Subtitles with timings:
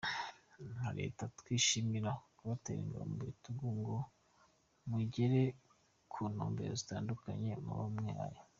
[0.71, 3.97] Nka Leta twishimira kubatera ingabo mu bitugu ngo
[4.89, 5.41] mugere
[6.11, 8.39] ku ntumbero zitandukanye muba mwihaye”.